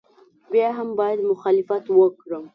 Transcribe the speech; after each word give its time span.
بیا 0.51 0.69
هم 0.77 0.89
باید 0.99 1.19
مخالفت 1.31 1.83
وکړم. 1.89 2.43